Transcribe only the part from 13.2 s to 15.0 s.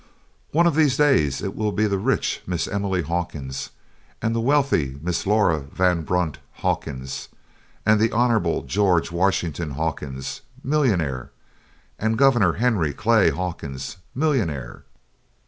Hawkins, millionaire!